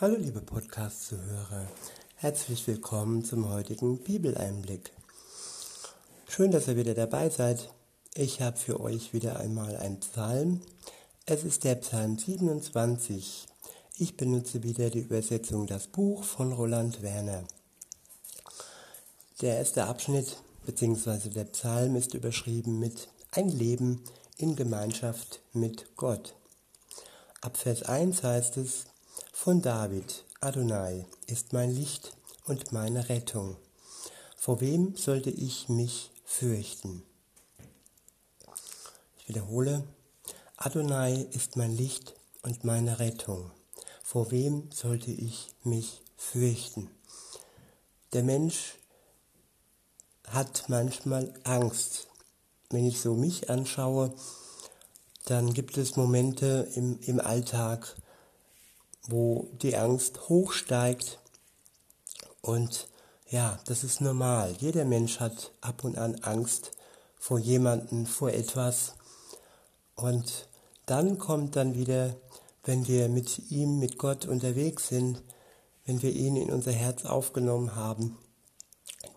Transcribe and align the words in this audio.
Hallo 0.00 0.16
liebe 0.16 0.40
Podcast-Zuhörer, 0.40 1.68
herzlich 2.16 2.66
willkommen 2.66 3.22
zum 3.22 3.50
heutigen 3.50 3.98
Bibeleinblick. 3.98 4.92
Schön, 6.26 6.50
dass 6.50 6.68
ihr 6.68 6.76
wieder 6.76 6.94
dabei 6.94 7.28
seid. 7.28 7.68
Ich 8.14 8.40
habe 8.40 8.56
für 8.56 8.80
euch 8.80 9.12
wieder 9.12 9.38
einmal 9.38 9.76
einen 9.76 10.00
Psalm. 10.00 10.62
Es 11.26 11.44
ist 11.44 11.64
der 11.64 11.74
Psalm 11.74 12.16
27. 12.16 13.46
Ich 13.98 14.16
benutze 14.16 14.62
wieder 14.62 14.88
die 14.88 15.00
Übersetzung 15.00 15.66
Das 15.66 15.86
Buch 15.88 16.24
von 16.24 16.54
Roland 16.54 17.02
Werner. 17.02 17.44
Der 19.42 19.58
erste 19.58 19.84
Abschnitt 19.84 20.38
bzw. 20.64 21.28
der 21.28 21.44
Psalm 21.44 21.94
ist 21.94 22.14
überschrieben 22.14 22.78
mit 22.78 23.08
Ein 23.32 23.50
Leben 23.50 24.02
in 24.38 24.56
Gemeinschaft 24.56 25.42
mit 25.52 25.94
Gott. 25.96 26.36
Ab 27.42 27.58
Vers 27.58 27.82
1 27.82 28.22
heißt 28.22 28.56
es, 28.56 28.86
von 29.32 29.62
David, 29.62 30.24
Adonai 30.40 31.06
ist 31.26 31.52
mein 31.52 31.70
Licht 31.70 32.16
und 32.44 32.72
meine 32.72 33.08
Rettung. 33.08 33.56
Vor 34.36 34.60
wem 34.60 34.96
sollte 34.96 35.30
ich 35.30 35.68
mich 35.68 36.10
fürchten? 36.24 37.02
Ich 39.18 39.28
wiederhole, 39.28 39.84
Adonai 40.56 41.26
ist 41.32 41.56
mein 41.56 41.76
Licht 41.76 42.14
und 42.42 42.64
meine 42.64 42.98
Rettung. 42.98 43.50
Vor 44.02 44.30
wem 44.30 44.70
sollte 44.72 45.10
ich 45.10 45.48
mich 45.64 46.02
fürchten? 46.16 46.90
Der 48.12 48.22
Mensch 48.22 48.76
hat 50.26 50.64
manchmal 50.68 51.32
Angst. 51.44 52.08
Wenn 52.70 52.86
ich 52.86 53.00
so 53.00 53.14
mich 53.14 53.50
anschaue, 53.50 54.14
dann 55.26 55.52
gibt 55.52 55.76
es 55.76 55.96
Momente 55.96 56.68
im, 56.74 56.98
im 57.00 57.20
Alltag, 57.20 57.94
wo 59.08 59.48
die 59.62 59.76
Angst 59.76 60.28
hochsteigt. 60.28 61.18
Und 62.40 62.88
ja, 63.28 63.58
das 63.66 63.84
ist 63.84 64.00
normal. 64.00 64.54
Jeder 64.58 64.84
Mensch 64.84 65.20
hat 65.20 65.52
ab 65.60 65.84
und 65.84 65.98
an 65.98 66.16
Angst 66.22 66.72
vor 67.18 67.38
jemanden, 67.38 68.06
vor 68.06 68.30
etwas. 68.30 68.94
Und 69.94 70.48
dann 70.86 71.18
kommt 71.18 71.56
dann 71.56 71.74
wieder, 71.74 72.16
wenn 72.64 72.88
wir 72.88 73.08
mit 73.08 73.50
ihm, 73.50 73.78
mit 73.78 73.98
Gott 73.98 74.26
unterwegs 74.26 74.88
sind, 74.88 75.22
wenn 75.84 76.02
wir 76.02 76.12
ihn 76.12 76.36
in 76.36 76.50
unser 76.50 76.72
Herz 76.72 77.04
aufgenommen 77.04 77.76
haben, 77.76 78.18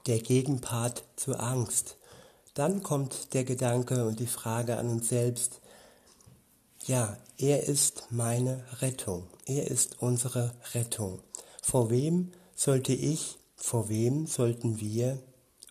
der 0.06 0.20
Gegenpart 0.20 1.04
zur 1.16 1.40
Angst. 1.40 1.98
Dann 2.54 2.84
kommt 2.84 3.34
der 3.34 3.44
Gedanke 3.44 4.06
und 4.06 4.20
die 4.20 4.28
Frage 4.28 4.78
an 4.78 4.90
uns 4.90 5.10
selbst, 5.10 5.62
ja, 6.86 7.18
er 7.38 7.64
ist 7.64 8.08
meine 8.12 8.64
Rettung. 8.82 9.28
Er 9.46 9.68
ist 9.70 10.02
unsere 10.02 10.56
Rettung. 10.74 11.22
Vor 11.62 11.90
wem 11.90 12.32
sollte 12.56 12.94
ich, 12.94 13.38
vor 13.56 13.90
wem 13.90 14.26
sollten 14.26 14.80
wir 14.80 15.22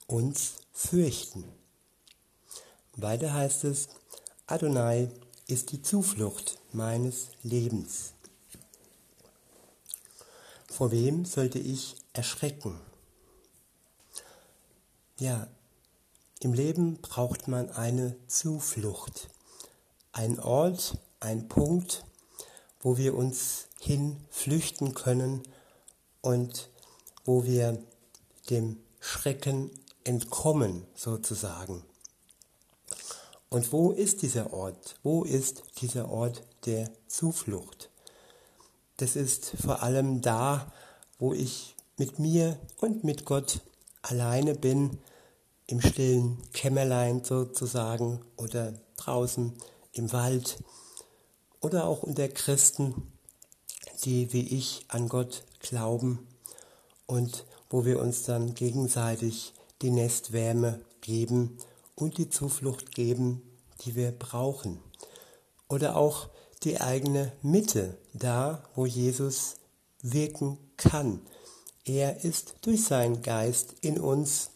uns 0.06 0.56
fürchten? 0.72 1.44
Weiter 2.96 3.32
heißt 3.32 3.64
es, 3.64 3.88
Adonai 4.46 5.10
ist 5.46 5.72
die 5.72 5.80
Zuflucht 5.80 6.58
meines 6.72 7.28
Lebens. 7.42 8.12
Vor 10.68 10.90
wem 10.90 11.24
sollte 11.24 11.58
ich 11.58 11.96
erschrecken? 12.12 12.78
Ja, 15.18 15.48
im 16.40 16.52
Leben 16.52 17.00
braucht 17.00 17.48
man 17.48 17.70
eine 17.70 18.16
Zuflucht, 18.26 19.28
ein 20.12 20.40
Ort, 20.40 20.98
ein 21.20 21.48
Punkt, 21.48 22.04
wo 22.82 22.96
wir 22.96 23.14
uns 23.14 23.68
hin 23.80 24.16
flüchten 24.30 24.94
können 24.94 25.42
und 26.20 26.68
wo 27.24 27.44
wir 27.44 27.82
dem 28.50 28.76
Schrecken 29.00 29.70
entkommen 30.04 30.84
sozusagen. 30.94 31.84
Und 33.48 33.72
wo 33.72 33.92
ist 33.92 34.22
dieser 34.22 34.52
Ort? 34.52 34.96
Wo 35.02 35.24
ist 35.24 35.62
dieser 35.80 36.10
Ort 36.10 36.42
der 36.66 36.90
Zuflucht? 37.06 37.90
Das 38.96 39.16
ist 39.16 39.52
vor 39.60 39.82
allem 39.82 40.22
da, 40.22 40.72
wo 41.18 41.32
ich 41.32 41.76
mit 41.98 42.18
mir 42.18 42.58
und 42.80 43.04
mit 43.04 43.24
Gott 43.24 43.60
alleine 44.00 44.54
bin, 44.54 44.98
im 45.66 45.80
stillen 45.80 46.38
Kämmerlein 46.52 47.24
sozusagen 47.24 48.20
oder 48.36 48.74
draußen 48.96 49.52
im 49.92 50.12
Wald 50.12 50.58
oder 51.62 51.86
auch 51.86 52.02
unter 52.02 52.28
Christen, 52.28 53.10
die 54.04 54.32
wie 54.32 54.46
ich 54.46 54.84
an 54.88 55.08
Gott 55.08 55.44
glauben 55.60 56.26
und 57.06 57.46
wo 57.70 57.86
wir 57.86 58.00
uns 58.00 58.24
dann 58.24 58.54
gegenseitig 58.54 59.54
die 59.80 59.90
Nestwärme 59.90 60.80
geben 61.00 61.56
und 61.94 62.18
die 62.18 62.28
Zuflucht 62.28 62.94
geben, 62.94 63.42
die 63.80 63.94
wir 63.94 64.12
brauchen. 64.12 64.78
Oder 65.68 65.96
auch 65.96 66.28
die 66.64 66.80
eigene 66.80 67.32
Mitte, 67.42 67.96
da 68.12 68.62
wo 68.74 68.86
Jesus 68.86 69.56
wirken 70.02 70.58
kann. 70.76 71.20
Er 71.84 72.24
ist 72.24 72.54
durch 72.62 72.84
seinen 72.84 73.22
Geist 73.22 73.74
in 73.80 73.98
uns 73.98 74.50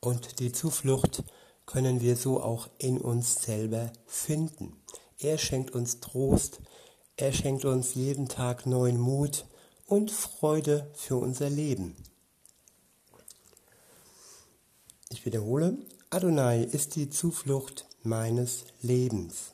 und 0.00 0.40
die 0.40 0.52
Zuflucht 0.52 1.22
können 1.64 2.00
wir 2.00 2.16
so 2.16 2.42
auch 2.42 2.68
in 2.78 3.00
uns 3.00 3.42
selber 3.42 3.92
finden. 4.06 4.81
Er 5.22 5.38
schenkt 5.38 5.70
uns 5.70 6.00
Trost, 6.00 6.58
er 7.16 7.32
schenkt 7.32 7.64
uns 7.64 7.94
jeden 7.94 8.28
Tag 8.28 8.66
neuen 8.66 8.98
Mut 8.98 9.46
und 9.86 10.10
Freude 10.10 10.90
für 10.94 11.16
unser 11.16 11.48
Leben. 11.48 11.94
Ich 15.10 15.24
wiederhole, 15.24 15.78
Adonai 16.10 16.64
ist 16.64 16.96
die 16.96 17.08
Zuflucht 17.08 17.86
meines 18.02 18.64
Lebens. 18.80 19.52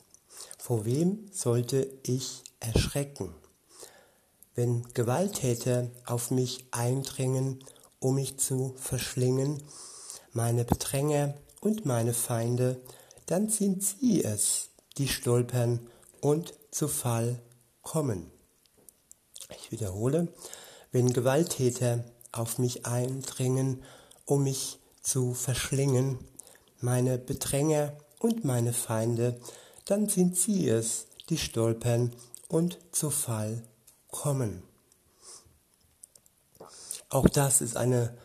Vor 0.57 0.85
wem 0.85 1.29
sollte 1.31 1.87
ich 2.01 2.41
erschrecken? 2.59 3.35
Wenn 4.55 4.91
Gewalttäter 4.95 5.91
auf 6.07 6.31
mich 6.31 6.65
eindringen, 6.71 7.63
um 7.99 8.15
mich 8.15 8.39
zu 8.39 8.73
verschlingen, 8.77 9.61
meine 10.33 10.65
Bedränger 10.65 11.35
und 11.61 11.85
meine 11.85 12.15
Feinde, 12.15 12.81
dann 13.27 13.49
sind 13.49 13.83
sie 13.83 14.23
es, 14.23 14.69
die 14.99 15.07
stolpern 15.07 15.79
und 16.21 16.53
zu 16.71 16.87
Fall 16.87 17.41
kommen. 17.81 18.29
Ich 19.57 19.71
wiederhole, 19.71 20.27
wenn 20.91 21.13
Gewalttäter 21.13 22.03
auf 22.31 22.59
mich 22.59 22.85
eindringen, 22.85 23.81
um 24.25 24.43
mich 24.43 24.79
zu 25.01 25.33
verschlingen, 25.33 26.19
meine 26.81 27.17
Bedränger 27.17 27.93
und 28.19 28.43
meine 28.43 28.73
Feinde, 28.73 29.39
dann 29.85 30.09
sind 30.09 30.37
sie 30.37 30.69
es, 30.69 31.07
die 31.29 31.37
stolpern 31.37 32.13
und 32.49 32.77
zu 32.91 33.09
Fall 33.09 33.63
kommen. 34.11 34.63
Auch 37.07 37.29
das 37.29 37.61
ist 37.61 37.77
eine, 37.77 38.15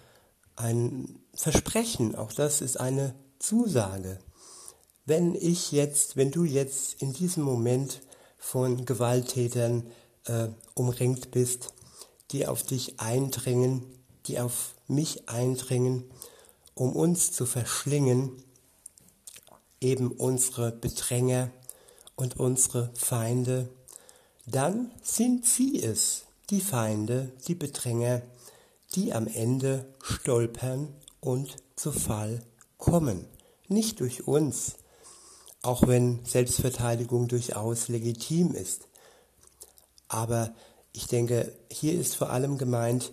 ein 0.57 1.21
Versprechen, 1.35 2.17
auch 2.17 2.33
das 2.33 2.61
ist 2.61 2.81
eine 2.81 3.15
Zusage 3.39 4.19
wenn 5.07 5.35
ich 5.35 5.73
jetzt, 5.73 6.17
wenn 6.17 6.31
du 6.31 6.45
jetzt 6.45 7.01
in 7.03 7.13
diesem 7.13 7.43
Moment 7.43 8.01
von 8.39 8.85
Gewalttätern 8.85 9.87
äh, 10.27 10.49
umringt 10.75 11.31
bist, 11.31 11.75
die 12.31 12.47
auf 12.47 12.63
dich 12.63 13.01
eindringen, 13.01 13.85
die 14.27 14.41
auf 14.41 14.75
mich 14.89 15.29
eindringen, 15.29 16.05
um 16.75 16.95
uns 16.95 17.33
zu 17.33 17.47
verschlingen, 17.47 18.33
eben 19.81 20.11
unsere 20.13 20.73
Bedränger 20.73 21.51
und 22.17 22.39
unsere 22.39 22.91
Feinde, 22.95 23.69
dann 24.47 24.91
sind 25.03 25.47
sie 25.47 25.83
es, 25.83 26.25
die 26.51 26.61
Feinde, 26.61 27.33
die 27.47 27.55
Bedränger, 27.55 28.23
die 28.95 29.13
am 29.13 29.27
Ende 29.27 29.87
stolpern 30.03 30.95
und 31.21 31.57
zu 31.77 31.93
Fall 31.93 32.43
kommen. 32.79 33.27
Nicht 33.69 34.01
durch 34.01 34.27
uns, 34.27 34.77
auch 35.65 35.87
wenn 35.87 36.25
Selbstverteidigung 36.25 37.29
durchaus 37.29 37.89
legitim 37.89 38.55
ist. 38.55 38.89
Aber 40.09 40.55
ich 40.93 41.07
denke, 41.07 41.53
hier 41.71 41.99
ist 41.99 42.17
vor 42.17 42.31
allem 42.31 42.59
gemeint, 42.59 43.13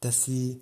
dass 0.00 0.24
sie 0.24 0.60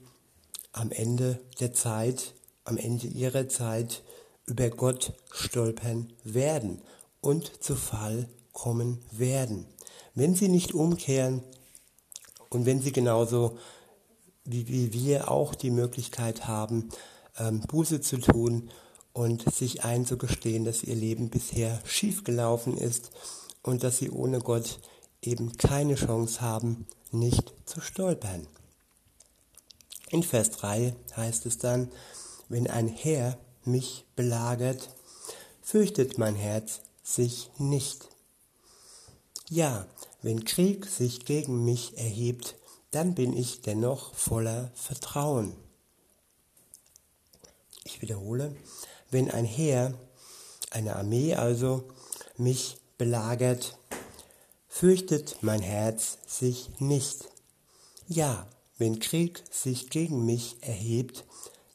am 0.73 0.91
Ende 0.91 1.41
der 1.59 1.73
Zeit, 1.73 2.35
am 2.65 2.77
Ende 2.77 3.07
ihrer 3.07 3.49
Zeit 3.49 4.03
über 4.47 4.69
Gott 4.71 5.15
stolpern 5.31 6.13
werden 6.23 6.83
und 7.21 7.63
zu 7.63 7.77
Fall 7.77 8.29
kommen 8.53 9.03
werden. 9.11 9.67
Wenn 10.15 10.35
sie 10.35 10.49
nicht 10.49 10.75
umkehren 10.75 11.43
und 12.51 12.67
wenn 12.67 12.83
sie 12.83 12.93
genauso 12.93 13.59
wie, 14.45 14.93
wir 14.93 15.31
auch 15.31 15.55
die 15.55 15.71
Möglichkeit 15.71 16.47
haben, 16.47 16.91
ähm, 17.39 17.61
Buße 17.61 18.01
zu 18.01 18.19
tun 18.19 18.71
und 19.13 19.53
sich 19.53 19.85
einzugestehen, 19.85 20.65
dass 20.65 20.83
ihr 20.83 20.95
Leben 20.95 21.29
bisher 21.29 21.81
schief 21.85 22.25
gelaufen 22.25 22.77
ist 22.79 23.11
und 23.63 23.83
dass 23.83 23.99
sie 23.99 24.11
ohne 24.11 24.41
Gott 24.41 24.81
eben 25.21 25.57
keine 25.57 25.95
Chance 25.95 26.41
haben, 26.41 26.87
nicht 27.11 27.53
zu 27.67 27.81
stolpern. 27.81 28.47
In 30.11 30.23
Vers 30.23 30.51
3 30.51 30.95
heißt 31.17 31.47
es 31.47 31.59
dann, 31.59 31.91
wenn 32.49 32.67
ein 32.69 32.89
Herr 32.89 33.39
mich 33.65 34.05
belagert, 34.17 34.91
fürchtet 35.63 36.19
mein 36.19 36.35
Herz 36.35 36.81
sich 37.03 37.51
nicht. 37.59 38.09
Ja, 39.49 39.87
wenn 40.23 40.45
Krieg 40.45 40.87
sich 40.87 41.25
gegen 41.25 41.65
mich 41.65 41.97
erhebt, 41.97 42.57
dann 42.91 43.15
bin 43.15 43.37
ich 43.37 43.63
dennoch 43.63 44.15
voller 44.15 44.71
Vertrauen. 44.75 45.55
Ich 47.85 48.03
wiederhole, 48.03 48.55
wenn 49.13 49.31
ein 49.31 49.45
Heer, 49.45 49.95
eine 50.71 50.97
Armee 50.97 51.35
also, 51.35 51.85
mich 52.37 52.79
belagert, 52.99 53.79
fürchtet 54.69 55.37
mein 55.43 55.61
Herz 55.61 56.19
sich 56.27 56.71
nicht. 56.81 57.29
Ja, 58.09 58.47
wenn 58.79 58.99
Krieg 58.99 59.45
sich 59.51 59.91
gegen 59.91 60.25
mich 60.25 60.57
erhebt, 60.63 61.25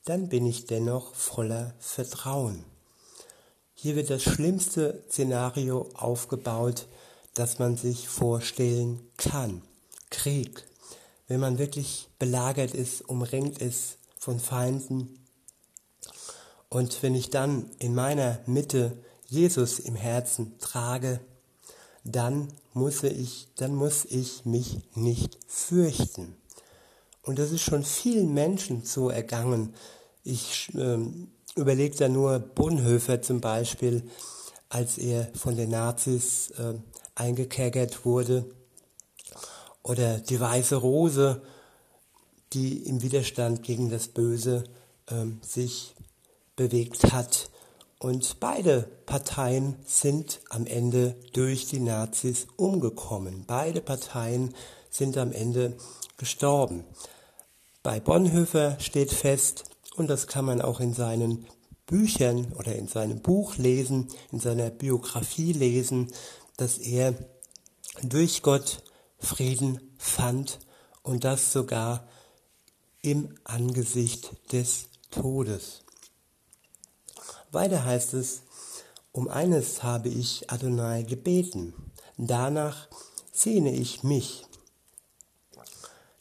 dann 0.03 0.29
bin 0.29 0.45
ich 0.45 0.65
dennoch 0.65 1.13
voller 1.13 1.73
Vertrauen. 1.79 2.65
Hier 3.75 3.95
wird 3.95 4.09
das 4.09 4.23
schlimmste 4.23 5.03
Szenario 5.07 5.89
aufgebaut, 5.93 6.87
das 7.35 7.59
man 7.59 7.77
sich 7.77 8.09
vorstellen 8.09 8.99
kann. 9.17 9.61
Krieg. 10.09 10.63
Wenn 11.27 11.39
man 11.39 11.59
wirklich 11.59 12.09
belagert 12.17 12.73
ist, 12.73 13.07
umringt 13.07 13.59
ist 13.59 13.97
von 14.17 14.39
Feinden. 14.39 15.26
Und 16.69 17.01
wenn 17.01 17.15
ich 17.15 17.29
dann 17.29 17.69
in 17.79 17.95
meiner 17.95 18.39
Mitte 18.45 18.97
Jesus 19.27 19.79
im 19.79 19.95
Herzen 19.95 20.57
trage, 20.59 21.19
dann 22.03 22.49
muss 22.73 23.03
ich, 23.03 23.47
dann 23.55 23.75
muss 23.75 24.05
ich 24.05 24.45
mich 24.45 24.79
nicht 24.95 25.37
fürchten. 25.47 26.35
Und 27.21 27.39
das 27.39 27.51
ist 27.51 27.61
schon 27.61 27.83
vielen 27.83 28.33
Menschen 28.33 28.83
so 28.83 29.09
ergangen. 29.09 29.73
Ich 30.23 30.69
ähm, 30.75 31.29
überlege 31.55 31.95
da 31.95 32.07
nur 32.07 32.39
Bonhoeffer 32.39 33.21
zum 33.21 33.41
Beispiel, 33.41 34.03
als 34.69 34.97
er 34.97 35.29
von 35.35 35.55
den 35.55 35.71
Nazis 35.71 36.51
äh, 36.51 36.75
eingekerkert 37.15 38.05
wurde. 38.05 38.45
Oder 39.83 40.19
die 40.19 40.39
Weiße 40.39 40.75
Rose, 40.75 41.41
die 42.53 42.83
im 42.83 43.01
Widerstand 43.01 43.63
gegen 43.63 43.89
das 43.89 44.07
Böse 44.07 44.63
ähm, 45.09 45.39
sich 45.41 45.95
bewegt 46.57 47.13
hat. 47.13 47.49
Und 47.99 48.41
beide 48.41 48.89
Parteien 49.05 49.77
sind 49.85 50.41
am 50.49 50.65
Ende 50.67 51.15
durch 51.31 51.67
die 51.67 51.79
Nazis 51.79 52.47
umgekommen. 52.57 53.45
Beide 53.47 53.79
Parteien 53.79 54.53
sind 54.89 55.17
am 55.17 55.31
Ende 55.31 55.77
gestorben. 56.17 56.83
Bei 57.81 58.01
Bonhoeffer 58.01 58.77
steht 58.81 59.13
fest, 59.13 59.63
und 59.95 60.09
das 60.09 60.27
kann 60.27 60.45
man 60.45 60.61
auch 60.61 60.79
in 60.79 60.93
seinen 60.93 61.47
Büchern 61.87 62.53
oder 62.53 62.75
in 62.75 62.87
seinem 62.87 63.21
Buch 63.21 63.55
lesen, 63.55 64.09
in 64.31 64.39
seiner 64.39 64.69
Biografie 64.69 65.53
lesen, 65.53 66.11
dass 66.57 66.77
er 66.77 67.15
durch 68.03 68.43
Gott 68.43 68.83
Frieden 69.17 69.95
fand 69.97 70.59
und 71.01 71.23
das 71.23 71.51
sogar 71.51 72.07
im 73.01 73.33
Angesicht 73.43 74.31
des 74.51 74.89
Todes. 75.09 75.86
Weiter 77.51 77.85
heißt 77.85 78.13
es, 78.13 78.41
um 79.11 79.29
eines 79.29 79.81
habe 79.81 80.09
ich 80.09 80.49
Adonai 80.51 81.03
gebeten, 81.03 81.73
danach 82.17 82.87
sehne 83.31 83.73
ich 83.73 84.03
mich, 84.03 84.45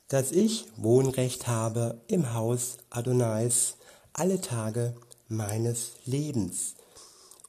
dass 0.08 0.30
ich 0.30 0.66
Wohnrecht 0.76 1.48
habe 1.48 2.00
im 2.06 2.32
Haus 2.32 2.78
Adonais 2.90 3.76
alle 4.12 4.40
Tage 4.40 4.94
meines 5.28 5.92
Lebens, 6.04 6.74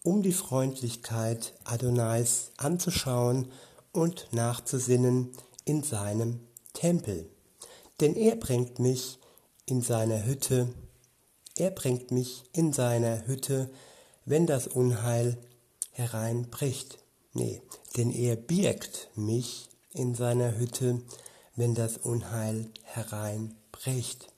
um 0.03 0.23
die 0.23 0.33
Freundlichkeit 0.33 1.53
Adonais 1.63 2.51
anzuschauen 2.57 3.51
und 3.91 4.27
nachzusinnen 4.31 5.31
in 5.65 5.83
seinem 5.83 6.39
Tempel. 6.73 7.29
Denn 7.99 8.15
er 8.15 8.35
bringt 8.35 8.79
mich 8.79 9.19
in 9.65 9.81
seiner 9.81 10.25
Hütte, 10.25 10.73
er 11.59 11.71
bringt 11.71 12.11
mich 12.11 12.43
in 12.53 12.73
seiner 12.73 13.27
Hütte, 13.27 13.69
wenn 14.25 14.47
das 14.47 14.67
Unheil 14.67 15.37
hereinbricht. 15.91 16.99
Nee, 17.33 17.61
denn 17.95 18.11
er 18.11 18.35
birgt 18.35 19.09
mich 19.15 19.69
in 19.93 20.15
seiner 20.15 20.57
Hütte, 20.57 21.01
wenn 21.55 21.75
das 21.75 21.97
Unheil 21.97 22.69
hereinbricht. 22.83 24.31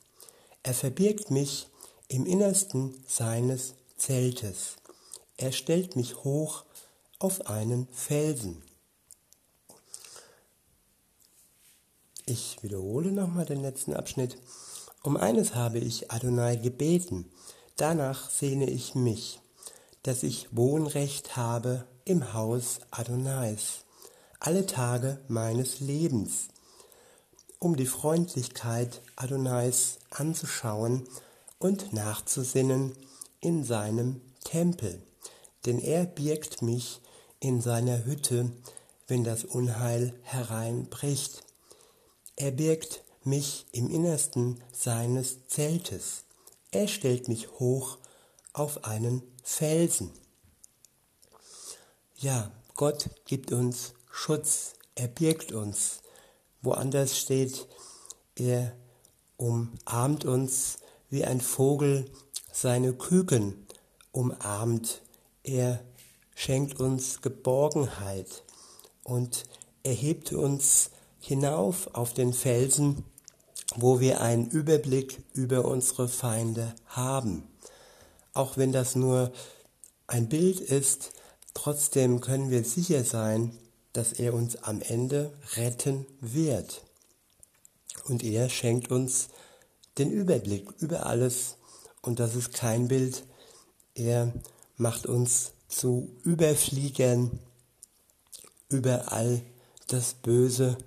Er 0.64 0.74
verbirgt 0.74 1.32
mich 1.32 1.68
im 2.08 2.26
Innersten 2.26 3.04
seines 3.08 3.76
Zeltes. 3.98 4.78
Er 5.38 5.52
stellt 5.52 5.96
mich 5.96 6.24
hoch 6.24 6.64
auf 7.20 7.48
einen 7.48 7.88
Felsen. 7.92 8.62
Ich 12.26 12.62
wiederhole 12.62 13.12
nochmal 13.12 13.46
den 13.46 13.62
letzten 13.62 13.94
Abschnitt. 13.94 14.38
Um 15.02 15.16
eines 15.18 15.56
habe 15.56 15.80
ich 15.80 16.12
Adonai 16.12 16.58
gebeten, 16.58 17.32
danach 17.78 18.30
sehne 18.30 18.70
ich 18.70 18.96
mich, 18.96 19.40
dass 20.04 20.24
ich 20.24 20.48
Wohnrecht 20.52 21.38
habe 21.38 21.86
im 22.06 22.34
Haus 22.34 22.80
Adonais, 22.92 23.86
alle 24.40 24.66
Tage 24.66 25.20
meines 25.28 25.80
Lebens 25.80 26.50
um 27.60 27.76
die 27.76 27.86
Freundlichkeit 27.86 29.02
Adonais 29.18 30.00
anzuschauen 30.12 31.08
und 31.60 31.92
nachzusinnen 31.92 32.94
in 33.42 33.66
seinem 33.66 34.22
Tempel, 34.46 35.02
denn 35.66 35.80
er 35.80 36.06
birgt 36.06 36.62
mich 36.62 37.02
in 37.42 37.60
seiner 37.62 38.06
Hütte, 38.06 38.52
wenn 39.08 39.26
das 39.26 39.44
Unheil 39.44 40.14
hereinbricht. 40.24 41.44
Er 42.38 42.52
birgt 42.52 43.04
mich 43.24 43.66
im 43.72 43.90
Innersten 43.90 44.62
seines 44.72 45.48
Zeltes. 45.48 46.24
Er 46.72 46.88
stellt 46.88 47.28
mich 47.28 47.50
hoch 47.60 47.98
auf 48.54 48.86
einen 48.86 49.24
Felsen. 49.44 50.12
Ja, 52.18 52.52
Gott 52.76 53.10
gibt 53.26 53.52
uns 53.52 53.94
Schutz, 54.12 54.74
er 54.96 55.08
birgt 55.08 55.52
uns 55.52 56.02
Woanders 56.62 57.18
steht, 57.18 57.68
er 58.36 58.76
umarmt 59.38 60.26
uns 60.26 60.80
wie 61.10 61.24
ein 61.24 61.40
Vogel 61.40 62.12
seine 62.52 62.94
Küken 62.94 63.66
umarmt. 64.12 65.02
Er 65.44 65.82
schenkt 66.36 66.82
uns 66.82 67.22
Geborgenheit 67.22 68.44
und 69.04 69.46
erhebt 69.84 70.34
uns 70.34 70.90
hinauf 71.20 71.94
auf 71.94 72.14
den 72.14 72.34
Felsen, 72.34 73.04
wo 73.76 74.00
wir 74.00 74.22
einen 74.22 74.50
Überblick 74.50 75.22
über 75.34 75.66
unsere 75.66 76.08
Feinde 76.08 76.74
haben. 76.88 77.44
Auch 78.34 78.58
wenn 78.58 78.72
das 78.72 78.96
nur 78.96 79.32
ein 80.08 80.30
Bild 80.30 80.60
ist, 80.60 81.12
trotzdem 81.54 82.22
können 82.22 82.50
wir 82.50 82.64
sicher 82.64 83.04
sein, 83.04 83.58
dass 83.94 84.14
er 84.14 84.34
uns 84.34 84.56
am 84.64 84.82
Ende 84.82 85.34
retten 85.56 86.06
wird. 86.22 86.84
Und 88.06 88.24
er 88.24 88.50
schenkt 88.50 88.92
uns 88.92 89.30
den 89.98 90.12
Überblick 90.12 90.72
über 90.80 91.06
alles. 91.06 91.58
Und 92.02 92.20
das 92.20 92.36
ist 92.36 92.54
kein 92.54 92.88
Bild. 92.88 93.24
Er 93.94 94.34
macht 94.78 95.06
uns 95.06 95.52
zu 95.68 96.16
Überfliegern 96.24 97.40
über 98.70 99.12
all 99.12 99.42
das 99.88 100.14
Böse 100.14 100.78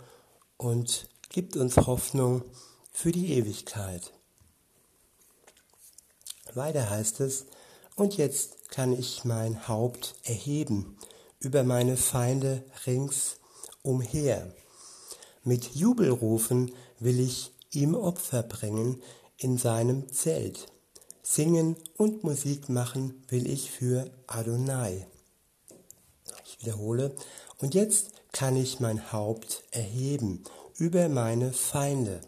und 0.63 1.09
gibt 1.29 1.57
uns 1.57 1.77
Hoffnung 1.77 2.45
für 2.93 3.11
die 3.11 3.33
Ewigkeit. 3.33 4.13
Weiter 6.55 6.89
heißt 6.89 7.21
es, 7.21 7.47
und 7.97 8.17
jetzt 8.17 8.71
kann 8.71 8.93
ich 8.93 9.25
mein 9.25 9.67
Haupt 9.67 10.15
erheben 10.23 10.97
über 11.41 11.65
meine 11.65 11.97
Feinde 11.97 12.65
rings 12.87 13.39
umher. 13.83 14.55
Mit 15.43 15.75
Jubelrufen 15.75 16.73
will 17.01 17.19
ich 17.19 17.53
ihm 17.73 17.97
Opfer 17.97 18.45
bringen 18.45 19.03
in 19.39 19.59
seinem 19.59 20.13
Zelt. 20.13 20.69
Singen 21.25 21.77
und 21.97 22.23
Musik 22.23 22.69
machen 22.69 23.25
will 23.29 23.51
ich 23.51 23.71
für 23.73 24.11
Adonai. 24.29 25.09
Ich 26.45 26.61
wiederhole, 26.61 27.17
und 27.59 27.75
jetzt 27.75 28.13
kann 28.33 28.57
ich 28.57 28.81
mein 28.81 29.13
Haupt 29.13 29.63
erheben 29.71 30.43
über 30.77 31.09
meine 31.09 31.53
Feinde, 31.53 32.21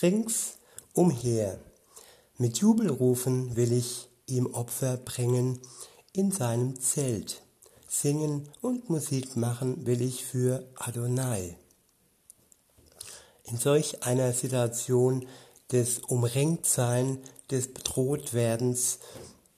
rings 0.00 0.58
umher. 0.94 1.58
Mit 2.38 2.58
Jubelrufen 2.58 3.56
will 3.56 3.72
ich 3.72 4.08
ihm 4.26 4.46
Opfer 4.46 4.96
bringen 4.96 5.60
in 6.12 6.30
seinem 6.32 6.80
Zelt. 6.80 7.42
Singen 7.88 8.48
und 8.60 8.88
Musik 8.88 9.36
machen 9.36 9.84
will 9.84 10.00
ich 10.00 10.24
für 10.24 10.64
Adonai. 10.76 11.56
in 13.50 13.58
solch 13.58 14.04
einer 14.04 14.32
Situation 14.32 15.26
des 15.72 15.98
Umringtsein, 15.98 17.18
des 17.50 17.72
Bedrohtwerdens, 17.72 19.00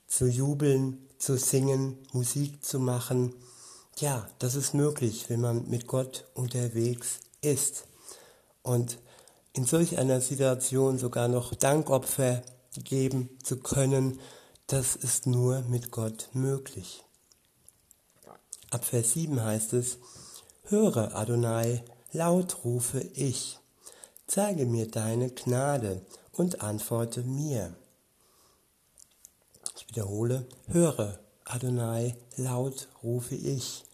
zu 0.07 0.25
jubeln, 0.25 1.07
zu 1.17 1.37
singen, 1.37 1.97
Musik 2.11 2.63
zu 2.63 2.79
machen. 2.79 3.33
Ja, 4.03 4.27
das 4.39 4.55
ist 4.55 4.73
möglich, 4.73 5.29
wenn 5.29 5.39
man 5.39 5.69
mit 5.69 5.87
Gott 5.87 6.25
unterwegs 6.33 7.21
ist. 7.39 7.85
Und 8.61 8.97
in 9.53 9.63
solch 9.63 9.97
einer 9.97 10.19
Situation 10.19 10.97
sogar 10.97 11.29
noch 11.29 11.55
Dankopfer 11.55 12.43
geben 12.83 13.29
zu 13.41 13.61
können, 13.61 14.19
das 14.67 14.97
ist 14.97 15.25
nur 15.25 15.61
mit 15.69 15.91
Gott 15.91 16.27
möglich. 16.33 17.05
Ab 18.71 18.83
Vers 18.83 19.13
7 19.13 19.41
heißt 19.41 19.71
es, 19.71 19.99
Höre, 20.63 21.15
Adonai, 21.15 21.81
laut 22.11 22.65
rufe 22.65 22.99
ich, 22.99 23.57
zeige 24.27 24.65
mir 24.65 24.91
deine 24.91 25.29
Gnade 25.29 26.01
und 26.33 26.59
antworte 26.59 27.21
mir. 27.21 27.73
Ich 29.77 29.87
wiederhole, 29.87 30.45
höre, 30.67 31.19
Adonai, 31.45 32.17
laut 32.35 32.89
rufe 33.01 33.35
ich, 33.35 33.85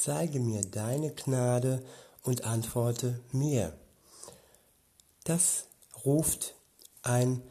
zeige 0.00 0.40
mir 0.40 0.62
deine 0.62 1.10
Gnade 1.12 1.82
und 2.22 2.44
antworte 2.44 3.20
mir. 3.32 3.74
Das 5.24 5.66
ruft 6.04 6.54
ein 7.02 7.42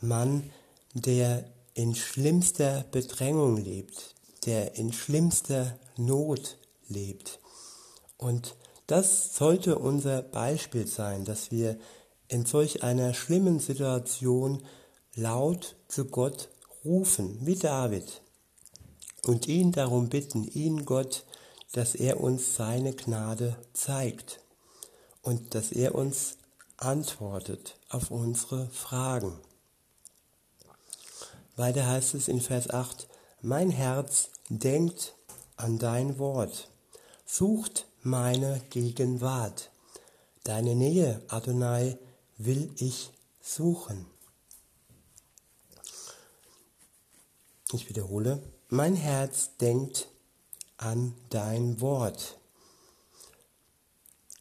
Mann, 0.00 0.50
der 0.94 1.44
in 1.74 1.94
schlimmster 1.94 2.84
Bedrängung 2.90 3.58
lebt, 3.58 4.14
der 4.46 4.76
in 4.76 4.92
schlimmster 4.92 5.78
Not 5.96 6.56
lebt. 6.88 7.40
Und 8.16 8.56
das 8.86 9.36
sollte 9.36 9.78
unser 9.78 10.22
Beispiel 10.22 10.86
sein, 10.86 11.24
dass 11.24 11.50
wir 11.50 11.78
in 12.28 12.46
solch 12.46 12.82
einer 12.82 13.12
schlimmen 13.12 13.60
Situation 13.60 14.62
laut 15.14 15.76
zu 15.88 16.06
Gott 16.06 16.48
rufen, 16.84 17.38
wie 17.42 17.56
David, 17.56 18.22
und 19.24 19.46
ihn 19.46 19.72
darum 19.72 20.08
bitten, 20.08 20.44
ihn 20.44 20.86
Gott, 20.86 21.24
dass 21.72 21.94
er 21.94 22.20
uns 22.20 22.56
seine 22.56 22.94
Gnade 22.94 23.56
zeigt 23.72 24.40
und 25.22 25.54
dass 25.54 25.72
er 25.72 25.94
uns 25.94 26.38
antwortet 26.76 27.76
auf 27.88 28.10
unsere 28.10 28.68
Fragen. 28.70 29.38
Weiter 31.56 31.86
heißt 31.86 32.14
es 32.14 32.28
in 32.28 32.40
Vers 32.40 32.70
8, 32.70 33.08
mein 33.42 33.70
Herz 33.70 34.30
denkt 34.48 35.14
an 35.56 35.78
dein 35.78 36.18
Wort, 36.18 36.68
sucht 37.26 37.86
meine 38.02 38.60
Gegenwart. 38.70 39.70
Deine 40.44 40.74
Nähe, 40.74 41.20
Adonai, 41.28 41.98
will 42.38 42.72
ich 42.76 43.10
suchen. 43.40 44.06
Ich 47.72 47.88
wiederhole, 47.88 48.42
mein 48.68 48.94
Herz 48.94 49.56
denkt 49.60 50.08
an 50.78 51.14
dein 51.30 51.80
Wort. 51.80 52.38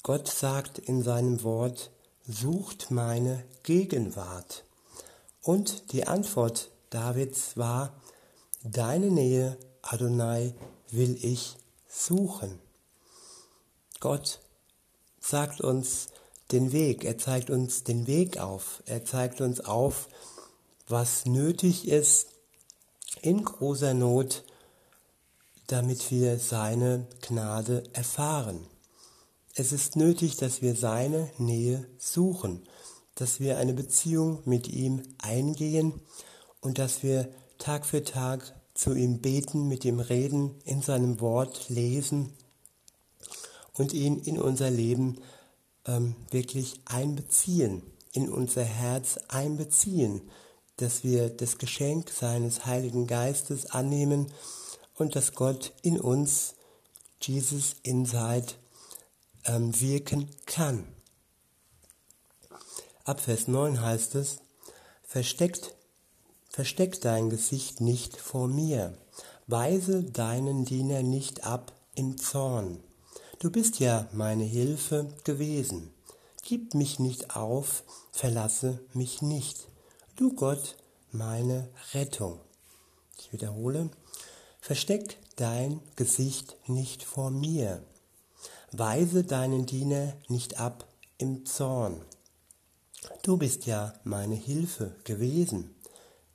Gott 0.04 0.28
sagt 0.30 0.80
in 0.80 1.04
seinem 1.04 1.44
Wort, 1.44 1.92
sucht 2.26 2.92
meine 2.92 3.44
Gegenwart. 3.64 4.64
Und 5.42 5.92
die 5.92 6.08
Antwort 6.08 6.72
Davids 6.90 7.58
war, 7.58 7.94
deine 8.64 9.12
Nähe, 9.12 9.58
Adonai, 9.82 10.54
will 10.90 11.18
ich 11.22 11.58
suchen. 11.88 12.60
Gott 14.00 14.40
sagt 15.20 15.62
uns 15.62 16.08
den 16.52 16.72
Weg, 16.72 17.04
er 17.04 17.18
zeigt 17.18 17.50
uns 17.50 17.84
den 17.84 18.08
Weg 18.08 18.40
auf, 18.40 18.82
er 18.86 19.04
zeigt 19.04 19.42
uns 19.42 19.60
auf, 19.60 20.08
was 20.88 21.26
nötig 21.26 21.88
ist 21.88 22.28
in 23.22 23.44
großer 23.44 23.94
Not, 23.94 24.44
damit 25.68 26.12
wir 26.12 26.40
seine 26.40 27.08
Gnade 27.22 27.84
erfahren. 27.94 28.66
Es 29.54 29.72
ist 29.72 29.96
nötig, 29.96 30.38
dass 30.38 30.62
wir 30.62 30.76
seine 30.76 31.30
Nähe 31.38 31.86
suchen, 31.98 32.64
dass 33.16 33.40
wir 33.40 33.58
eine 33.58 33.74
Beziehung 33.74 34.42
mit 34.46 34.68
ihm 34.68 35.04
eingehen 35.18 36.00
und 36.62 36.78
dass 36.78 37.04
wir 37.04 37.30
Tag 37.58 37.86
für 37.86 38.04
Tag 38.04 38.54
zu 38.74 38.94
ihm 38.94 39.20
beten, 39.20 39.68
mit 39.68 39.84
ihm 39.84 40.00
reden, 40.00 40.56
in 40.64 40.82
seinem 40.82 41.20
Wort 41.20 41.70
lesen 41.70 42.34
und 43.74 43.94
ihn 43.94 44.20
in 44.20 44.40
unser 44.40 44.70
Leben 44.70 45.18
ähm, 45.86 46.16
wirklich 46.30 46.80
einbeziehen, 46.86 47.82
in 48.14 48.30
unser 48.30 48.64
Herz 48.64 49.18
einbeziehen, 49.28 50.22
dass 50.78 51.04
wir 51.04 51.30
das 51.30 51.58
Geschenk 51.58 52.12
seines 52.12 52.66
Heiligen 52.68 53.08
Geistes 53.08 53.66
annehmen 53.72 54.28
und 54.98 55.16
dass 55.16 55.34
Gott 55.34 55.74
in 55.82 56.00
uns, 56.00 56.56
Jesus 57.22 57.76
Inside, 57.84 58.54
ähm, 59.46 59.80
wirken 59.80 60.30
kann. 60.46 60.88
Ab 63.06 63.22
Vers 63.22 63.48
9 63.48 63.82
heißt 63.82 64.16
es, 64.16 64.40
versteckt, 65.04 65.76
versteck 66.50 67.00
dein 67.02 67.30
Gesicht 67.30 67.80
nicht 67.80 68.18
vor 68.18 68.48
mir, 68.48 68.98
weise 69.46 70.04
deinen 70.04 70.66
Diener 70.66 71.04
nicht 71.04 71.46
ab 71.46 71.72
im 71.96 72.18
Zorn. 72.18 72.84
Du 73.40 73.52
bist 73.52 73.80
ja 73.80 74.08
meine 74.12 74.44
Hilfe 74.44 75.08
gewesen. 75.24 75.94
Gib 76.44 76.74
mich 76.74 77.00
nicht 77.00 77.36
auf, 77.36 77.84
verlasse 78.12 78.80
mich 78.94 79.22
nicht. 79.22 79.68
Du 80.16 80.34
Gott, 80.34 80.76
meine 81.12 81.70
Rettung. 81.94 82.40
Ich 83.20 83.32
wiederhole, 83.32 83.90
versteck 84.68 85.18
dein 85.38 85.80
Gesicht 85.96 86.58
nicht 86.68 87.02
vor 87.02 87.32
mir. 87.32 87.82
Weise 88.74 89.24
deinen 89.24 89.66
Diener 89.66 90.18
nicht 90.28 90.60
ab 90.60 90.86
im 91.18 91.46
Zorn. 91.46 92.02
Du 93.24 93.38
bist 93.38 93.66
ja 93.66 93.94
meine 94.04 94.36
Hilfe 94.36 94.94
gewesen. 95.06 95.74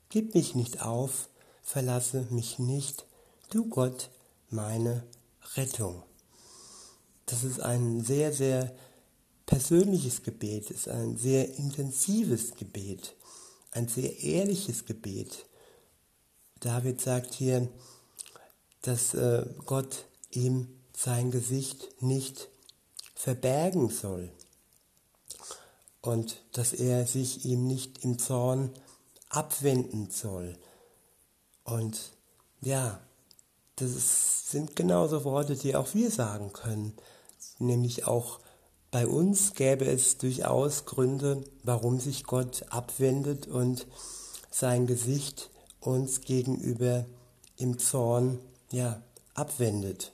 Gib 0.09 0.35
mich 0.35 0.55
nicht 0.55 0.81
auf, 0.81 1.29
verlasse 1.63 2.27
mich 2.31 2.59
nicht. 2.59 3.05
Du 3.51 3.69
Gott, 3.69 4.09
meine 4.49 5.05
Rettung. 5.55 6.03
Das 7.27 7.45
ist 7.45 7.61
ein 7.61 8.01
sehr, 8.01 8.33
sehr 8.33 8.75
persönliches 9.45 10.23
Gebet, 10.23 10.71
ist 10.71 10.89
ein 10.89 11.19
sehr 11.19 11.59
intensives 11.59 12.55
Gebet, 12.55 13.15
ein 13.73 13.89
sehr 13.89 14.23
ehrliches 14.23 14.87
Gebet. 14.87 15.45
David 16.61 16.99
sagt 17.03 17.35
hier, 17.35 17.69
dass 18.83 19.15
äh, 19.15 19.47
Gott 19.67 20.07
ihm 20.31 20.69
sein 20.97 21.31
Gesicht 21.31 22.03
nicht 22.03 22.49
verbergen 23.15 23.89
soll 23.89 24.31
und 26.01 26.43
dass 26.53 26.73
er 26.73 27.07
sich 27.07 27.45
ihm 27.45 27.67
nicht 27.67 28.05
im 28.05 28.19
Zorn 28.19 28.71
abwenden 29.29 30.11
soll. 30.11 30.59
Und 31.65 32.13
ja, 32.61 33.01
das 33.77 34.51
sind 34.51 34.77
genauso 34.77 35.25
Worte, 35.25 35.57
die 35.57 35.75
auch 35.77 35.95
wir 35.95 36.11
sagen 36.11 36.53
können 36.53 36.95
nämlich 37.63 38.07
auch 38.07 38.41
bei 38.91 39.07
uns 39.07 39.55
gäbe 39.55 39.87
es 39.87 40.19
durchaus 40.19 40.85
Gründe, 40.85 41.45
warum 41.63 41.99
sich 41.99 42.25
Gott 42.25 42.65
abwendet 42.69 43.47
und 43.47 43.87
sein 44.51 44.87
Gesicht 44.87 45.51
uns 45.81 46.21
gegenüber 46.21 47.07
im 47.57 47.79
Zorn 47.79 48.39
ja, 48.73 49.03
abwendet. 49.35 50.13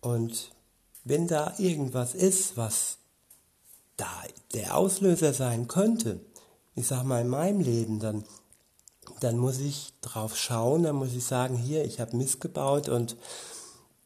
Und 0.00 0.52
wenn 1.04 1.28
da 1.28 1.54
irgendwas 1.58 2.14
ist, 2.14 2.56
was 2.56 2.98
da 3.96 4.10
der 4.54 4.76
Auslöser 4.76 5.32
sein 5.32 5.68
könnte, 5.68 6.20
ich 6.74 6.86
sag 6.86 7.04
mal 7.04 7.20
in 7.20 7.28
meinem 7.28 7.60
Leben, 7.60 7.98
dann, 7.98 8.24
dann 9.20 9.38
muss 9.38 9.58
ich 9.58 9.92
drauf 10.00 10.36
schauen, 10.36 10.84
dann 10.84 10.96
muss 10.96 11.12
ich 11.12 11.24
sagen, 11.24 11.56
hier, 11.56 11.84
ich 11.84 12.00
habe 12.00 12.16
missgebaut 12.16 12.88
und 12.88 13.16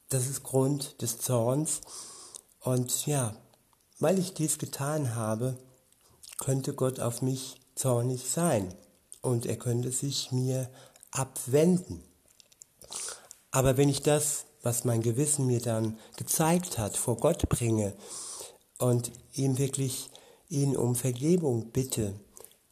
das 0.09 0.27
ist 0.27 0.43
Grund 0.43 1.01
des 1.03 1.19
Zorns. 1.19 1.81
Und 2.61 3.07
ja, 3.07 3.35
weil 3.99 4.19
ich 4.19 4.35
dies 4.35 4.59
getan 4.59 5.15
habe, 5.15 5.59
könnte 6.39 6.75
Gott 6.75 7.01
auf 7.01 7.23
mich 7.23 7.61
zornig 7.75 8.31
sein 8.31 8.75
und 9.21 9.47
er 9.47 9.57
könnte 9.57 9.93
sich 9.93 10.33
mir 10.33 10.69
abwenden. 11.11 12.03
Aber 13.53 13.77
wenn 13.77 13.89
ich 13.89 14.03
das, 14.03 14.47
was 14.63 14.85
mein 14.85 15.03
Gewissen 15.03 15.47
mir 15.47 15.61
dann 15.61 15.99
gezeigt 16.17 16.79
hat, 16.79 16.97
vor 16.97 17.17
Gott 17.17 17.49
bringe 17.49 17.95
und 18.79 19.13
ihm 19.35 19.59
wirklich 19.59 20.11
ihn 20.49 20.77
um 20.77 20.97
Vergebung 20.97 21.71
bitte 21.71 22.15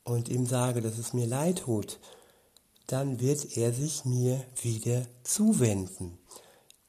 und 0.02 0.28
ihm 0.28 0.46
sage, 0.46 0.80
dass 0.80 0.98
es 0.98 1.12
mir 1.12 1.26
leid 1.26 1.60
tut, 1.60 2.00
dann 2.88 3.20
wird 3.20 3.56
er 3.56 3.72
sich 3.72 4.04
mir 4.04 4.44
wieder 4.60 5.06
zuwenden 5.22 6.18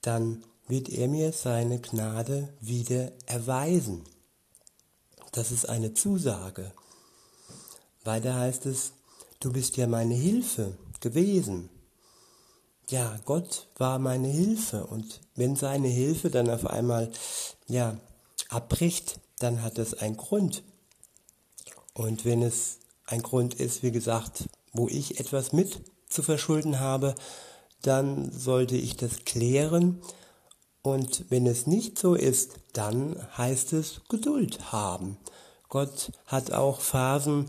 dann 0.02 0.44
wird 0.68 0.90
er 0.90 1.08
mir 1.08 1.32
seine 1.32 1.80
Gnade 1.80 2.54
wieder 2.60 3.12
erweisen. 3.26 4.04
Das 5.32 5.52
ist 5.52 5.70
eine 5.70 5.94
Zusage. 5.94 6.74
Weiter 8.04 8.36
heißt 8.36 8.66
es, 8.66 8.94
du 9.40 9.54
bist 9.54 9.78
ja 9.78 9.88
meine 9.88 10.16
Hilfe 10.16 10.78
gewesen. 11.00 11.70
Ja, 12.92 13.18
Gott 13.24 13.68
war 13.78 14.00
meine 14.00 14.28
Hilfe 14.28 14.86
und 14.86 15.22
wenn 15.36 15.56
seine 15.56 15.88
Hilfe 15.88 16.30
dann 16.30 16.50
auf 16.50 16.68
einmal 16.68 17.10
ja 17.70 17.96
abbricht, 18.50 19.22
dann 19.40 19.64
hat 19.64 19.78
es 19.78 19.94
einen 19.94 20.18
Grund. 20.18 20.62
Und 21.94 22.26
wenn 22.26 22.42
es 22.42 22.80
ein 23.06 23.22
Grund 23.22 23.54
ist, 23.54 23.82
wie 23.82 23.94
gesagt, 23.94 24.50
wo 24.74 24.90
ich 24.90 25.22
etwas 25.22 25.54
mit 25.54 25.80
zu 26.10 26.22
verschulden 26.22 26.82
habe, 26.82 27.16
dann 27.82 28.30
sollte 28.30 28.76
ich 28.76 28.98
das 28.98 29.24
klären. 29.24 30.02
Und 30.82 31.24
wenn 31.30 31.48
es 31.48 31.68
nicht 31.68 31.98
so 31.98 32.14
ist, 32.14 32.56
dann 32.74 33.16
heißt 33.38 33.72
es 33.72 34.02
Geduld 34.10 34.74
haben. 34.74 35.18
Gott 35.70 36.12
hat 36.26 36.52
auch 36.52 36.82
Phasen 36.82 37.46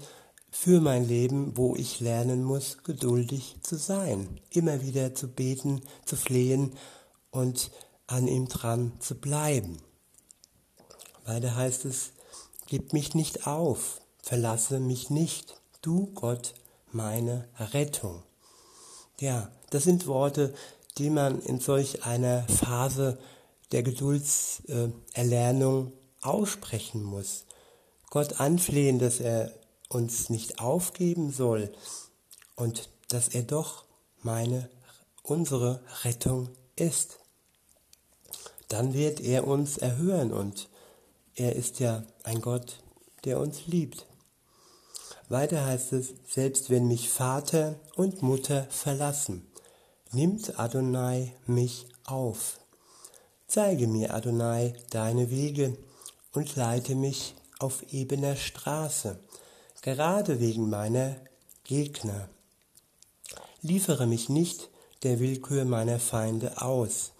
für 0.54 0.82
mein 0.82 1.08
Leben, 1.08 1.56
wo 1.56 1.74
ich 1.74 2.00
lernen 2.00 2.44
muss, 2.44 2.82
geduldig 2.84 3.56
zu 3.62 3.76
sein, 3.76 4.38
immer 4.50 4.82
wieder 4.82 5.14
zu 5.14 5.28
beten, 5.28 5.80
zu 6.04 6.14
flehen 6.14 6.74
und 7.30 7.70
an 8.06 8.28
ihm 8.28 8.48
dran 8.48 8.92
zu 9.00 9.14
bleiben. 9.14 9.78
Weiter 11.24 11.56
heißt 11.56 11.86
es, 11.86 12.12
gib 12.66 12.92
mich 12.92 13.14
nicht 13.14 13.46
auf, 13.46 14.02
verlasse 14.22 14.78
mich 14.78 15.08
nicht, 15.08 15.58
du 15.80 16.10
Gott, 16.14 16.52
meine 16.90 17.48
Rettung. 17.58 18.22
Ja, 19.20 19.50
das 19.70 19.84
sind 19.84 20.06
Worte, 20.06 20.52
die 20.98 21.08
man 21.08 21.40
in 21.40 21.60
solch 21.60 22.04
einer 22.04 22.42
Phase 22.42 23.18
der 23.72 23.82
Geduldserlernung 23.82 25.94
aussprechen 26.20 27.02
muss. 27.02 27.46
Gott 28.10 28.38
anflehen, 28.38 28.98
dass 28.98 29.18
er 29.18 29.50
uns 29.94 30.30
nicht 30.30 30.58
aufgeben 30.60 31.30
soll 31.30 31.72
und 32.56 32.88
dass 33.08 33.28
er 33.28 33.42
doch 33.42 33.84
meine, 34.22 34.70
unsere 35.22 35.82
Rettung 36.04 36.48
ist. 36.76 37.18
Dann 38.68 38.94
wird 38.94 39.20
er 39.20 39.46
uns 39.46 39.78
erhören 39.78 40.32
und 40.32 40.68
er 41.34 41.54
ist 41.56 41.80
ja 41.80 42.04
ein 42.24 42.40
Gott, 42.40 42.82
der 43.24 43.38
uns 43.38 43.66
liebt. 43.66 44.06
Weiter 45.28 45.64
heißt 45.64 45.92
es, 45.92 46.14
selbst 46.28 46.70
wenn 46.70 46.88
mich 46.88 47.08
Vater 47.08 47.78
und 47.96 48.22
Mutter 48.22 48.66
verlassen, 48.70 49.46
nimmt 50.12 50.58
Adonai 50.58 51.34
mich 51.46 51.86
auf. 52.04 52.58
Zeige 53.46 53.86
mir, 53.86 54.14
Adonai, 54.14 54.74
deine 54.90 55.30
Wege 55.30 55.76
und 56.32 56.56
leite 56.56 56.94
mich 56.94 57.34
auf 57.58 57.82
ebener 57.92 58.36
Straße, 58.36 59.18
gerade 59.82 60.40
wegen 60.40 60.70
meiner 60.70 61.16
Gegner. 61.64 62.28
Liefere 63.60 64.06
mich 64.06 64.28
nicht 64.28 64.70
der 65.02 65.18
Willkür 65.20 65.64
meiner 65.64 65.98
Feinde 65.98 66.62
aus, 66.62 67.12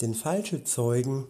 denn 0.00 0.14
falsche 0.14 0.64
Zeugen 0.64 1.26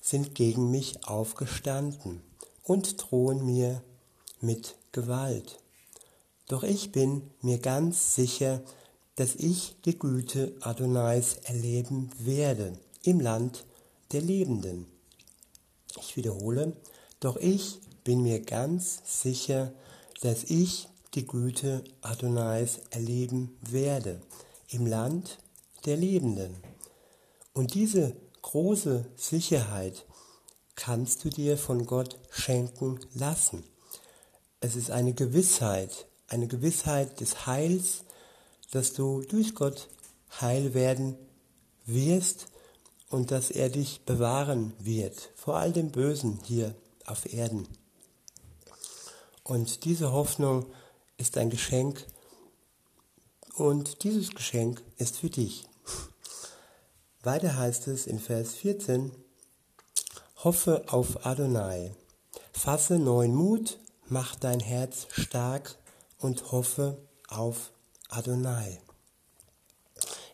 sind 0.00 0.34
gegen 0.34 0.70
mich 0.70 1.08
aufgestanden 1.08 2.22
und 2.62 3.02
drohen 3.02 3.44
mir 3.44 3.82
mit 4.40 4.76
Gewalt. 4.92 5.58
Doch 6.46 6.62
ich 6.62 6.92
bin 6.92 7.30
mir 7.40 7.58
ganz 7.58 8.14
sicher, 8.14 8.62
dass 9.14 9.34
ich 9.36 9.76
die 9.84 9.98
Güte 9.98 10.54
Adonais 10.60 11.36
erleben 11.44 12.10
werde 12.18 12.78
im 13.02 13.20
Land 13.20 13.64
der 14.12 14.20
Lebenden. 14.20 14.86
Ich 15.98 16.16
wiederhole, 16.16 16.76
doch 17.20 17.36
ich 17.36 17.80
bin 18.04 18.22
mir 18.22 18.40
ganz 18.40 19.00
sicher, 19.04 19.72
dass 20.22 20.44
ich 20.44 20.88
die 21.14 21.26
Güte 21.26 21.82
Adonais 22.00 22.80
erleben 22.90 23.58
werde 23.60 24.20
im 24.68 24.86
Land 24.86 25.38
der 25.84 25.96
Lebenden. 25.96 26.56
Und 27.52 27.74
diese 27.74 28.16
große 28.40 29.04
Sicherheit 29.16 30.06
kannst 30.76 31.24
du 31.24 31.28
dir 31.28 31.58
von 31.58 31.86
Gott 31.86 32.18
schenken 32.30 33.00
lassen. 33.14 33.64
Es 34.60 34.76
ist 34.76 34.90
eine 34.92 35.12
Gewissheit, 35.12 36.06
eine 36.28 36.46
Gewissheit 36.46 37.20
des 37.20 37.46
Heils, 37.46 38.04
dass 38.70 38.92
du 38.92 39.22
durch 39.22 39.56
Gott 39.56 39.88
heil 40.40 40.72
werden 40.72 41.16
wirst 41.84 42.46
und 43.10 43.32
dass 43.32 43.50
er 43.50 43.68
dich 43.68 44.02
bewahren 44.06 44.72
wird 44.78 45.30
vor 45.34 45.56
all 45.56 45.72
dem 45.72 45.90
Bösen 45.90 46.38
hier 46.44 46.74
auf 47.06 47.30
Erden. 47.32 47.66
Und 49.52 49.84
diese 49.84 50.12
Hoffnung 50.12 50.64
ist 51.18 51.36
ein 51.36 51.50
Geschenk 51.50 52.06
und 53.54 54.02
dieses 54.02 54.30
Geschenk 54.30 54.82
ist 54.96 55.18
für 55.18 55.28
dich. 55.28 55.66
Weiter 57.22 57.58
heißt 57.58 57.86
es 57.88 58.06
in 58.06 58.18
Vers 58.18 58.54
14, 58.54 59.12
Hoffe 60.42 60.84
auf 60.86 61.26
Adonai, 61.26 61.94
fasse 62.54 62.98
neuen 62.98 63.34
Mut 63.34 63.78
mach 64.06 64.36
dein 64.36 64.60
Herz 64.60 65.06
stark 65.10 65.76
und 66.16 66.50
hoffe 66.50 66.96
auf 67.28 67.72
Adonai. 68.08 68.80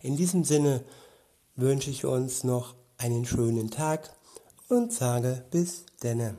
In 0.01 0.17
diesem 0.17 0.45
Sinne 0.45 0.85
wünsche 1.57 1.91
ich 1.91 2.05
uns 2.05 2.45
noch 2.45 2.77
einen 2.99 3.27
schönen 3.27 3.73
Tag 3.73 4.15
und 4.69 4.93
sage 4.93 5.45
bis 5.51 5.87
denne. 6.05 6.37